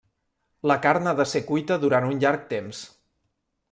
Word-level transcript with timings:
La 0.71 0.77
carn 0.85 1.11
ha 1.11 1.13
de 1.21 1.27
ser 1.33 1.43
cuita 1.51 1.79
durant 1.87 2.11
un 2.11 2.19
llarg 2.25 2.53
temps. 2.59 2.85